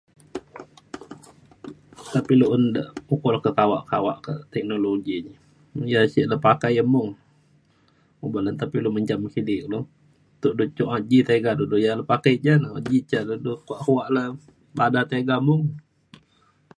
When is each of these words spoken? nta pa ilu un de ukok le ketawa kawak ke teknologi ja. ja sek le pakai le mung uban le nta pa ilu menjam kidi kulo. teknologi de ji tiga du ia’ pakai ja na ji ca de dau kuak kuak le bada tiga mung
nta 2.07 2.19
pa 2.25 2.29
ilu 2.35 2.45
un 2.55 2.63
de 2.75 2.81
ukok 3.13 3.31
le 3.33 3.39
ketawa 3.45 3.77
kawak 3.91 4.17
ke 4.25 4.33
teknologi 4.53 5.15
ja. 5.25 5.33
ja 5.91 5.99
sek 6.13 6.27
le 6.31 6.35
pakai 6.45 6.73
le 6.77 6.83
mung 6.93 7.09
uban 8.25 8.43
le 8.45 8.49
nta 8.51 8.65
pa 8.69 8.75
ilu 8.79 8.89
menjam 8.93 9.21
kidi 9.33 9.55
kulo. 9.63 9.79
teknologi 10.41 10.75
de 10.77 10.85
ji 11.09 11.19
tiga 11.29 11.51
du 11.57 11.65
ia’ 11.85 11.93
pakai 12.11 12.33
ja 12.45 12.53
na 12.63 12.69
ji 12.89 12.99
ca 13.09 13.19
de 13.27 13.35
dau 13.43 13.55
kuak 13.67 13.81
kuak 13.85 14.07
le 14.15 14.23
bada 14.77 15.01
tiga 15.11 15.35
mung 15.47 15.63